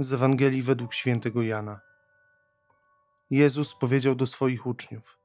Z 0.00 0.12
Ewangelii 0.12 0.62
według 0.62 0.94
świętego 0.94 1.42
Jana. 1.42 1.80
Jezus 3.30 3.74
powiedział 3.74 4.14
do 4.14 4.26
swoich 4.26 4.66
uczniów: 4.66 5.18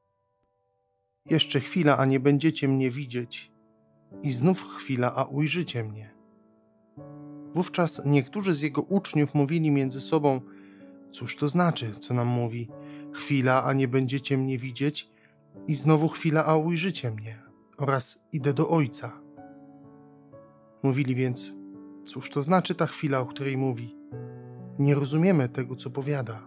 Jeszcze 1.26 1.60
chwila, 1.60 1.98
a 1.98 2.06
nie 2.06 2.20
będziecie 2.20 2.68
mnie 2.68 2.92
widzieć, 2.92 3.52
i 4.24 4.32
znów 4.32 4.64
chwila, 4.64 5.16
a 5.16 5.24
ujrzycie 5.24 5.84
mnie. 5.84 6.14
Wówczas 7.56 8.02
niektórzy 8.06 8.54
z 8.54 8.62
jego 8.62 8.82
uczniów 8.82 9.34
mówili 9.34 9.72
między 9.72 10.02
sobą: 10.02 10.42
Cóż 11.12 11.36
to 11.36 11.50
znaczy, 11.50 11.96
co 11.96 12.14
nam 12.14 12.28
mówi? 12.28 12.70
Chwila, 13.14 13.64
a 13.64 13.74
nie 13.74 13.88
będziecie 13.88 14.38
mnie 14.38 14.58
widzieć, 14.58 15.10
i 15.68 15.76
znowu 15.76 16.10
chwila, 16.10 16.46
a 16.46 16.56
ujrzycie 16.56 17.12
mnie, 17.12 17.42
oraz 17.78 18.20
idę 18.32 18.54
do 18.54 18.70
Ojca. 18.70 19.20
Mówili 20.84 21.16
więc: 21.16 21.54
Cóż 22.06 22.30
to 22.30 22.44
znaczy 22.44 22.76
ta 22.76 22.86
chwila, 22.86 23.20
o 23.20 23.26
której 23.26 23.58
mówi? 23.58 24.03
Nie 24.80 24.96
rozumiemy 24.96 25.50
tego, 25.50 25.76
co 25.76 25.90
powiada. 25.90 26.40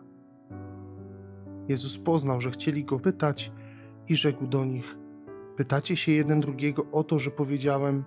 Jezus 1.68 1.98
poznał, 1.98 2.40
że 2.40 2.50
chcieli 2.50 2.84
go 2.84 3.00
pytać 3.00 3.52
i 4.08 4.16
rzekł 4.16 4.46
do 4.46 4.64
nich: 4.64 4.96
Pytacie 5.56 5.96
się 5.96 6.12
jeden 6.12 6.40
drugiego 6.40 6.86
o 6.92 7.04
to, 7.04 7.18
że 7.18 7.30
powiedziałem: 7.30 8.04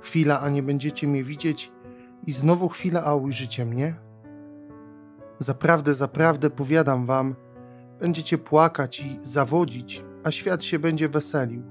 Chwila, 0.00 0.40
a 0.40 0.48
nie 0.48 0.62
będziecie 0.62 1.08
mnie 1.08 1.24
widzieć, 1.24 1.72
i 2.26 2.32
znowu 2.32 2.68
chwila, 2.68 3.04
a 3.04 3.14
ujrzycie 3.14 3.66
mnie? 3.66 3.94
Zaprawdę, 5.38 5.94
zaprawdę 5.94 6.50
powiadam 6.50 7.06
wam, 7.06 7.34
będziecie 8.00 8.38
płakać 8.38 9.00
i 9.00 9.16
zawodzić, 9.20 10.04
a 10.24 10.30
świat 10.30 10.64
się 10.64 10.78
będzie 10.78 11.08
weselił. 11.08 11.62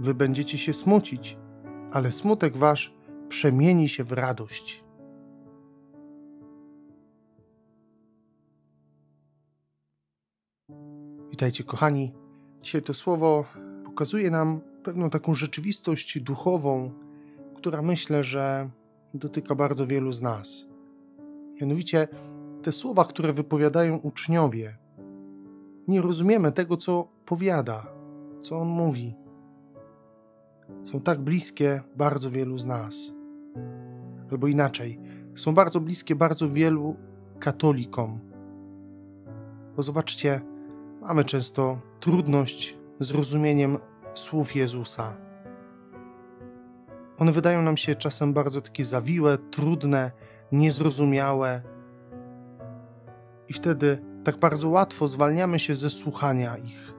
Wy 0.00 0.14
będziecie 0.14 0.58
się 0.58 0.74
smucić, 0.74 1.38
ale 1.92 2.10
smutek 2.10 2.56
wasz 2.56 2.94
przemieni 3.28 3.88
się 3.88 4.04
w 4.04 4.12
radość. 4.12 4.81
Witajcie, 11.32 11.64
kochani. 11.64 12.12
Dzisiaj 12.62 12.82
to 12.82 12.94
słowo 12.94 13.44
pokazuje 13.84 14.30
nam 14.30 14.60
pewną 14.82 15.10
taką 15.10 15.34
rzeczywistość 15.34 16.20
duchową, 16.20 16.90
która 17.54 17.82
myślę, 17.82 18.24
że 18.24 18.70
dotyka 19.14 19.54
bardzo 19.54 19.86
wielu 19.86 20.12
z 20.12 20.22
nas. 20.22 20.66
Mianowicie 21.60 22.08
te 22.62 22.72
słowa, 22.72 23.04
które 23.04 23.32
wypowiadają 23.32 23.96
uczniowie, 23.96 24.76
nie 25.88 26.02
rozumiemy 26.02 26.52
tego, 26.52 26.76
co 26.76 27.08
powiada, 27.26 27.86
co 28.42 28.58
on 28.58 28.68
mówi. 28.68 29.14
Są 30.82 31.00
tak 31.00 31.20
bliskie 31.20 31.82
bardzo 31.96 32.30
wielu 32.30 32.58
z 32.58 32.66
nas. 32.66 33.12
Albo 34.30 34.46
inaczej, 34.46 35.00
są 35.34 35.54
bardzo 35.54 35.80
bliskie 35.80 36.14
bardzo 36.14 36.48
wielu 36.48 36.96
katolikom. 37.38 38.20
Bo 39.76 39.82
zobaczcie, 39.82 40.51
mamy 41.02 41.24
często 41.24 41.78
trudność 42.00 42.78
z 43.00 43.10
rozumieniem 43.10 43.78
słów 44.14 44.56
Jezusa. 44.56 45.16
One 47.18 47.32
wydają 47.32 47.62
nam 47.62 47.76
się 47.76 47.94
czasem 47.94 48.32
bardzo 48.32 48.60
takie 48.60 48.84
zawiłe, 48.84 49.38
trudne, 49.38 50.12
niezrozumiałe. 50.52 51.62
I 53.48 53.52
wtedy 53.52 54.04
tak 54.24 54.38
bardzo 54.38 54.68
łatwo 54.68 55.08
zwalniamy 55.08 55.58
się 55.58 55.74
ze 55.74 55.90
słuchania 55.90 56.56
ich, 56.56 56.94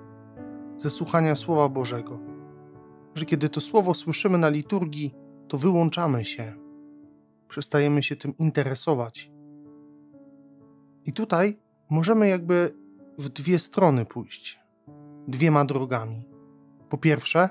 ze 0.77 0.89
słuchania 0.89 1.35
Słowa 1.35 1.69
Bożego. 1.69 2.19
Że 3.15 3.25
kiedy 3.25 3.49
to 3.49 3.61
Słowo 3.61 3.93
słyszymy 3.93 4.37
na 4.37 4.49
liturgii, 4.49 5.15
to 5.47 5.57
wyłączamy 5.57 6.25
się, 6.25 6.53
przestajemy 7.47 8.03
się 8.03 8.15
tym 8.15 8.37
interesować. 8.37 9.31
I 11.05 11.13
tutaj 11.13 11.59
możemy 11.89 12.27
jakby 12.27 12.82
w 13.17 13.29
dwie 13.29 13.59
strony 13.59 14.05
pójść, 14.05 14.59
dwiema 15.27 15.65
drogami. 15.65 16.23
Po 16.89 16.97
pierwsze, 16.97 17.49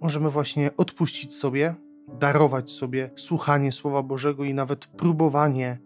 możemy 0.00 0.30
właśnie 0.30 0.76
odpuścić 0.76 1.34
sobie, 1.34 1.74
darować 2.08 2.70
sobie 2.70 3.10
słuchanie 3.16 3.72
Słowa 3.72 4.02
Bożego 4.02 4.44
i 4.44 4.54
nawet 4.54 4.86
próbowanie 4.86 5.78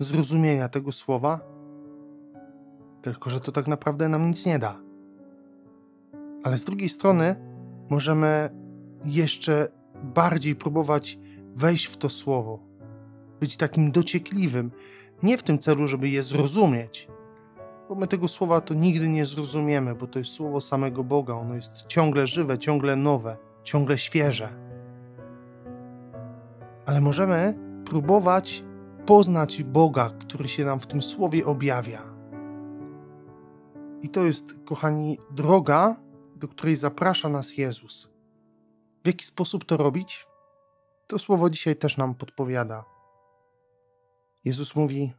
zrozumienia 0.00 0.68
tego 0.68 0.92
Słowa, 0.92 1.40
tylko 3.02 3.30
że 3.30 3.40
to 3.40 3.52
tak 3.52 3.66
naprawdę 3.66 4.08
nam 4.08 4.28
nic 4.28 4.46
nie 4.46 4.58
da. 4.58 4.80
Ale 6.42 6.58
z 6.58 6.64
drugiej 6.64 6.88
strony 6.88 7.36
możemy 7.90 8.50
jeszcze 9.04 9.68
bardziej 10.02 10.56
próbować 10.56 11.18
wejść 11.54 11.86
w 11.86 11.96
to 11.96 12.08
Słowo, 12.08 12.58
być 13.40 13.56
takim 13.56 13.92
dociekliwym, 13.92 14.70
nie 15.22 15.38
w 15.38 15.42
tym 15.42 15.58
celu, 15.58 15.88
żeby 15.88 16.08
je 16.08 16.22
zrozumieć, 16.22 17.08
bo 17.90 17.96
my 17.96 18.06
tego 18.06 18.28
słowa 18.28 18.60
to 18.60 18.74
nigdy 18.74 19.08
nie 19.08 19.26
zrozumiemy, 19.26 19.94
bo 19.94 20.06
to 20.06 20.18
jest 20.18 20.30
słowo 20.32 20.60
samego 20.60 21.04
Boga. 21.04 21.34
Ono 21.34 21.54
jest 21.54 21.86
ciągle 21.86 22.26
żywe, 22.26 22.58
ciągle 22.58 22.96
nowe, 22.96 23.36
ciągle 23.62 23.98
świeże. 23.98 24.48
Ale 26.86 27.00
możemy 27.00 27.58
próbować 27.84 28.64
poznać 29.06 29.62
Boga, 29.62 30.10
który 30.20 30.48
się 30.48 30.64
nam 30.64 30.80
w 30.80 30.86
tym 30.86 31.02
słowie 31.02 31.46
objawia. 31.46 32.02
I 34.02 34.08
to 34.08 34.24
jest, 34.24 34.54
kochani, 34.64 35.18
droga, 35.30 35.96
do 36.36 36.48
której 36.48 36.76
zaprasza 36.76 37.28
nas 37.28 37.56
Jezus. 37.56 38.10
W 39.04 39.06
jaki 39.06 39.24
sposób 39.24 39.64
to 39.64 39.76
robić? 39.76 40.26
To 41.06 41.18
słowo 41.18 41.50
dzisiaj 41.50 41.76
też 41.76 41.96
nam 41.96 42.14
podpowiada. 42.14 42.84
Jezus 44.44 44.76
mówi: 44.76 45.12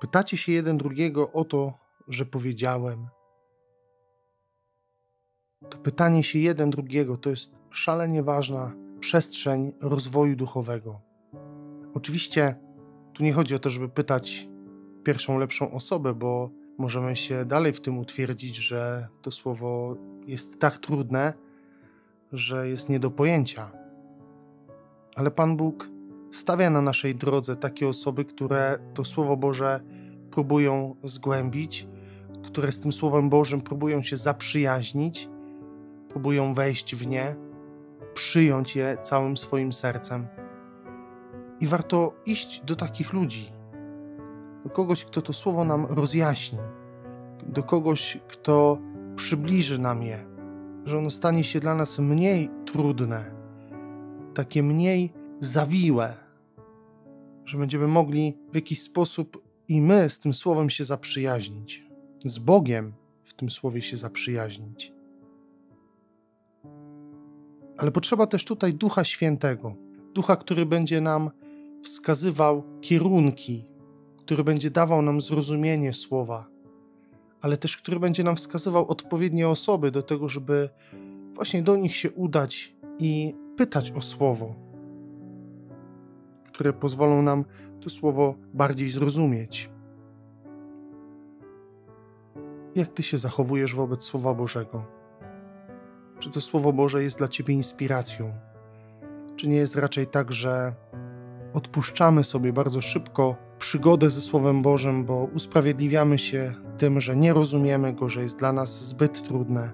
Pytacie 0.00 0.36
się 0.36 0.52
jeden 0.52 0.78
drugiego 0.78 1.32
o 1.32 1.44
to, 1.44 1.85
że 2.08 2.26
powiedziałem. 2.26 3.08
To 5.70 5.78
pytanie 5.78 6.22
się 6.24 6.38
jeden 6.38 6.70
drugiego 6.70 7.16
to 7.16 7.30
jest 7.30 7.60
szalenie 7.70 8.22
ważna 8.22 8.72
przestrzeń 9.00 9.72
rozwoju 9.80 10.36
duchowego. 10.36 11.00
Oczywiście 11.94 12.54
tu 13.12 13.22
nie 13.22 13.32
chodzi 13.32 13.54
o 13.54 13.58
to, 13.58 13.70
żeby 13.70 13.88
pytać 13.88 14.48
pierwszą 15.04 15.38
lepszą 15.38 15.72
osobę, 15.72 16.14
bo 16.14 16.50
możemy 16.78 17.16
się 17.16 17.44
dalej 17.44 17.72
w 17.72 17.80
tym 17.80 17.98
utwierdzić, 17.98 18.56
że 18.56 19.08
to 19.22 19.30
słowo 19.30 19.96
jest 20.26 20.60
tak 20.60 20.78
trudne, 20.78 21.32
że 22.32 22.68
jest 22.68 22.88
nie 22.88 23.00
do 23.00 23.10
pojęcia. 23.10 23.70
Ale 25.14 25.30
Pan 25.30 25.56
Bóg 25.56 25.88
stawia 26.32 26.70
na 26.70 26.82
naszej 26.82 27.14
drodze 27.14 27.56
takie 27.56 27.88
osoby, 27.88 28.24
które 28.24 28.78
to 28.94 29.04
Słowo 29.04 29.36
Boże 29.36 29.80
próbują 30.30 30.96
zgłębić, 31.04 31.88
które 32.56 32.72
z 32.72 32.80
tym 32.80 32.92
Słowem 32.92 33.30
Bożym 33.30 33.60
próbują 33.60 34.02
się 34.02 34.16
zaprzyjaźnić, 34.16 35.28
próbują 36.08 36.54
wejść 36.54 36.94
w 36.94 37.06
nie, 37.06 37.36
przyjąć 38.14 38.76
je 38.76 38.98
całym 39.02 39.36
swoim 39.36 39.72
sercem. 39.72 40.26
I 41.60 41.66
warto 41.66 42.14
iść 42.26 42.62
do 42.64 42.76
takich 42.76 43.12
ludzi, 43.12 43.52
do 44.64 44.70
kogoś, 44.70 45.04
kto 45.04 45.22
to 45.22 45.32
Słowo 45.32 45.64
nam 45.64 45.86
rozjaśni, 45.86 46.58
do 47.46 47.62
kogoś, 47.62 48.18
kto 48.28 48.78
przybliży 49.16 49.78
nam 49.78 50.02
je, 50.02 50.26
że 50.84 50.98
ono 50.98 51.10
stanie 51.10 51.44
się 51.44 51.60
dla 51.60 51.74
nas 51.74 51.98
mniej 51.98 52.50
trudne, 52.66 53.34
takie 54.34 54.62
mniej 54.62 55.12
zawiłe, 55.40 56.16
że 57.44 57.58
będziemy 57.58 57.88
mogli 57.88 58.38
w 58.52 58.54
jakiś 58.54 58.82
sposób 58.82 59.42
i 59.68 59.80
my 59.80 60.08
z 60.08 60.18
tym 60.18 60.34
Słowem 60.34 60.70
się 60.70 60.84
zaprzyjaźnić 60.84 61.85
z 62.24 62.38
Bogiem 62.38 62.92
w 63.24 63.34
tym 63.34 63.50
słowie 63.50 63.82
się 63.82 63.96
zaprzyjaźnić. 63.96 64.92
Ale 67.78 67.92
potrzeba 67.92 68.26
też 68.26 68.44
tutaj 68.44 68.74
Ducha 68.74 69.04
Świętego, 69.04 69.74
Ducha, 70.14 70.36
który 70.36 70.66
będzie 70.66 71.00
nam 71.00 71.30
wskazywał 71.82 72.62
kierunki, 72.80 73.64
który 74.18 74.44
będzie 74.44 74.70
dawał 74.70 75.02
nam 75.02 75.20
zrozumienie 75.20 75.92
słowa, 75.92 76.48
ale 77.40 77.56
też 77.56 77.76
który 77.76 78.00
będzie 78.00 78.24
nam 78.24 78.36
wskazywał 78.36 78.88
odpowiednie 78.88 79.48
osoby 79.48 79.90
do 79.90 80.02
tego, 80.02 80.28
żeby 80.28 80.68
właśnie 81.34 81.62
do 81.62 81.76
nich 81.76 81.96
się 81.96 82.10
udać 82.10 82.76
i 82.98 83.34
pytać 83.56 83.92
o 83.92 84.00
słowo, 84.00 84.54
które 86.52 86.72
pozwolą 86.72 87.22
nam 87.22 87.44
to 87.80 87.90
słowo 87.90 88.34
bardziej 88.54 88.88
zrozumieć. 88.88 89.70
Jak 92.76 92.92
ty 92.92 93.02
się 93.02 93.18
zachowujesz 93.18 93.74
wobec 93.74 94.04
Słowa 94.04 94.34
Bożego? 94.34 94.84
Czy 96.18 96.30
to 96.30 96.40
Słowo 96.40 96.72
Boże 96.72 97.02
jest 97.02 97.18
dla 97.18 97.28
ciebie 97.28 97.54
inspiracją? 97.54 98.32
Czy 99.36 99.48
nie 99.48 99.56
jest 99.56 99.76
raczej 99.76 100.06
tak, 100.06 100.32
że 100.32 100.74
odpuszczamy 101.54 102.24
sobie 102.24 102.52
bardzo 102.52 102.80
szybko 102.80 103.36
przygodę 103.58 104.10
ze 104.10 104.20
Słowem 104.20 104.62
Bożym, 104.62 105.04
bo 105.04 105.28
usprawiedliwiamy 105.34 106.18
się 106.18 106.54
tym, 106.78 107.00
że 107.00 107.16
nie 107.16 107.32
rozumiemy 107.32 107.92
go, 107.92 108.08
że 108.08 108.22
jest 108.22 108.38
dla 108.38 108.52
nas 108.52 108.84
zbyt 108.84 109.22
trudne, 109.22 109.72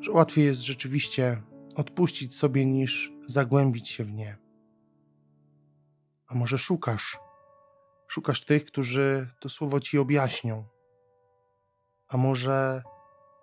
że 0.00 0.12
łatwiej 0.12 0.44
jest 0.44 0.60
rzeczywiście 0.60 1.42
odpuścić 1.76 2.36
sobie 2.36 2.66
niż 2.66 3.12
zagłębić 3.26 3.88
się 3.88 4.04
w 4.04 4.12
nie? 4.12 4.36
A 6.26 6.34
może 6.34 6.58
szukasz? 6.58 7.18
Szukasz 8.08 8.44
tych, 8.44 8.64
którzy 8.64 9.28
to 9.40 9.48
słowo 9.48 9.80
ci 9.80 9.98
objaśnią. 9.98 10.71
A 12.12 12.16
może 12.16 12.82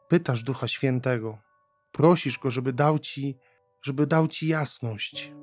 pytasz 0.07 0.43
Ducha 0.43 0.67
Świętego, 0.67 1.37
prosisz 1.91 2.39
go, 2.39 2.51
żeby 2.51 2.73
dał 2.73 2.99
ci, 2.99 3.37
żeby 3.83 4.07
dał 4.07 4.27
ci 4.27 4.47
jasność, 4.47 5.33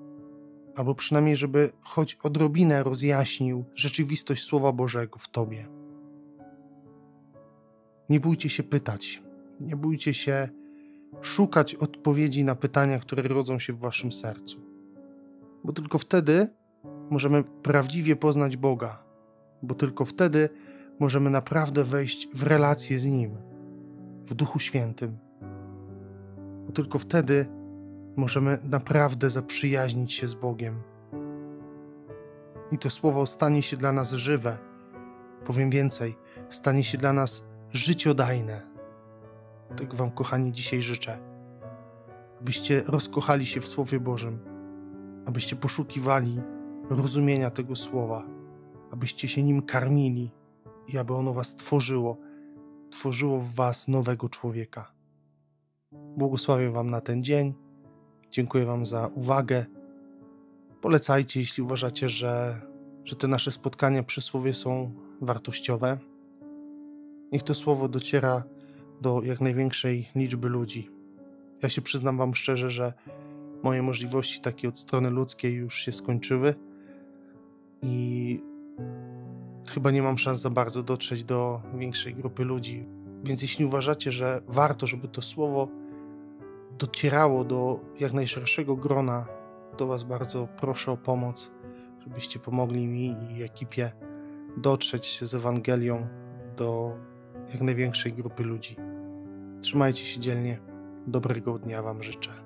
albo 0.76 0.94
przynajmniej, 0.94 1.36
żeby 1.36 1.72
choć 1.84 2.14
odrobinę 2.14 2.82
rozjaśnił 2.82 3.64
rzeczywistość 3.74 4.44
Słowa 4.44 4.72
Bożego 4.72 5.18
w 5.18 5.28
tobie. 5.28 5.68
Nie 8.08 8.20
bójcie 8.20 8.50
się 8.50 8.62
pytać, 8.62 9.22
nie 9.60 9.76
bójcie 9.76 10.14
się 10.14 10.48
szukać 11.22 11.74
odpowiedzi 11.74 12.44
na 12.44 12.54
pytania, 12.54 12.98
które 12.98 13.22
rodzą 13.22 13.58
się 13.58 13.72
w 13.72 13.78
waszym 13.78 14.12
sercu. 14.12 14.60
Bo 15.64 15.72
tylko 15.72 15.98
wtedy 15.98 16.48
możemy 17.10 17.44
prawdziwie 17.44 18.16
poznać 18.16 18.56
Boga, 18.56 19.04
bo 19.62 19.74
tylko 19.74 20.04
wtedy 20.04 20.48
możemy 20.98 21.30
naprawdę 21.30 21.84
wejść 21.84 22.28
w 22.34 22.42
relację 22.42 22.98
z 22.98 23.06
Nim, 23.06 23.36
w 24.26 24.34
Duchu 24.34 24.58
Świętym. 24.58 25.18
Bo 26.66 26.72
tylko 26.72 26.98
wtedy 26.98 27.46
możemy 28.16 28.58
naprawdę 28.64 29.30
zaprzyjaźnić 29.30 30.12
się 30.12 30.28
z 30.28 30.34
Bogiem. 30.34 30.82
I 32.72 32.78
to 32.78 32.90
słowo 32.90 33.26
stanie 33.26 33.62
się 33.62 33.76
dla 33.76 33.92
nas 33.92 34.12
żywe. 34.12 34.58
Powiem 35.44 35.70
więcej, 35.70 36.16
stanie 36.48 36.84
się 36.84 36.98
dla 36.98 37.12
nas 37.12 37.44
życiodajne. 37.72 38.62
Tego 39.76 39.96
Wam, 39.96 40.10
kochani, 40.10 40.52
dzisiaj 40.52 40.82
życzę. 40.82 41.18
Abyście 42.40 42.82
rozkochali 42.86 43.46
się 43.46 43.60
w 43.60 43.66
Słowie 43.66 44.00
Bożym, 44.00 44.38
abyście 45.26 45.56
poszukiwali 45.56 46.42
rozumienia 46.90 47.50
tego 47.50 47.76
słowa, 47.76 48.22
abyście 48.92 49.28
się 49.28 49.42
nim 49.42 49.62
karmili 49.62 50.30
i 50.88 50.98
aby 50.98 51.14
ono 51.14 51.34
Was 51.34 51.56
tworzyło, 51.56 52.16
tworzyło 52.90 53.40
w 53.40 53.54
Was 53.54 53.88
nowego 53.88 54.28
człowieka. 54.28 54.92
Błogosławię 55.92 56.70
Wam 56.70 56.90
na 56.90 57.00
ten 57.00 57.22
dzień. 57.24 57.54
Dziękuję 58.30 58.64
Wam 58.64 58.86
za 58.86 59.06
uwagę. 59.06 59.66
Polecajcie, 60.80 61.40
jeśli 61.40 61.62
uważacie, 61.62 62.08
że, 62.08 62.60
że 63.04 63.16
te 63.16 63.28
nasze 63.28 63.52
spotkania 63.52 64.02
przy 64.02 64.20
słowie 64.20 64.54
są 64.54 64.92
wartościowe. 65.20 65.98
Niech 67.32 67.42
to 67.42 67.54
słowo 67.54 67.88
dociera 67.88 68.44
do 69.00 69.22
jak 69.22 69.40
największej 69.40 70.08
liczby 70.14 70.48
ludzi. 70.48 70.90
Ja 71.62 71.68
się 71.68 71.82
przyznam 71.82 72.18
Wam 72.18 72.34
szczerze, 72.34 72.70
że 72.70 72.92
moje 73.62 73.82
możliwości 73.82 74.40
takie 74.40 74.68
od 74.68 74.78
strony 74.78 75.10
ludzkiej 75.10 75.54
już 75.54 75.74
się 75.78 75.92
skończyły 75.92 76.54
i 77.82 78.40
chyba 79.70 79.90
nie 79.90 80.02
mam 80.02 80.18
szans 80.18 80.40
za 80.40 80.50
bardzo 80.50 80.82
dotrzeć 80.82 81.24
do 81.24 81.60
większej 81.74 82.14
grupy 82.14 82.44
ludzi. 82.44 82.86
Więc 83.24 83.42
jeśli 83.42 83.64
uważacie, 83.64 84.12
że 84.12 84.42
warto, 84.48 84.86
żeby 84.86 85.08
to 85.08 85.22
słowo 85.22 85.68
docierało 86.78 87.44
do 87.44 87.80
jak 88.00 88.12
najszerszego 88.12 88.76
grona, 88.76 89.26
to 89.76 89.86
Was 89.86 90.04
bardzo 90.04 90.48
proszę 90.60 90.92
o 90.92 90.96
pomoc, 90.96 91.52
żebyście 92.00 92.38
pomogli 92.38 92.86
mi 92.86 93.16
i 93.30 93.42
ekipie 93.42 93.92
dotrzeć 94.56 95.18
z 95.22 95.34
Ewangelią 95.34 96.06
do 96.56 96.96
jak 97.52 97.62
największej 97.62 98.12
grupy 98.12 98.44
ludzi. 98.44 98.76
Trzymajcie 99.60 100.04
się 100.04 100.20
dzielnie. 100.20 100.58
Dobrego 101.06 101.58
dnia 101.58 101.82
Wam 101.82 102.02
życzę. 102.02 102.45